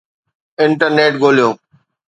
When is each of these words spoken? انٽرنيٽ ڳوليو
انٽرنيٽ 0.63 1.13
ڳوليو 1.21 1.49